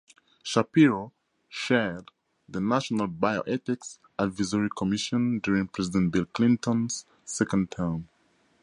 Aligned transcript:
Shapiro 0.41 1.13
chaired 1.51 2.09
the 2.49 2.59
National 2.59 3.07
Bioethics 3.07 3.99
Advisory 4.17 4.69
Commission 4.75 5.37
during 5.37 5.67
President 5.67 6.11
Bill 6.11 6.25
Clinton's 6.25 7.05
second 7.23 7.69
term. 7.69 8.09